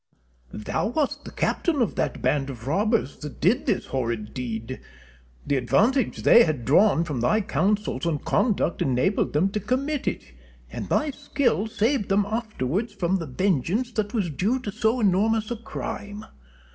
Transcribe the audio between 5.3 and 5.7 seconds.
The